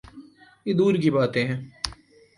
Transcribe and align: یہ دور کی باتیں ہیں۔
یہ 0.65 0.73
دور 0.73 0.93
کی 1.01 1.09
باتیں 1.11 1.45
ہیں۔ 1.47 1.59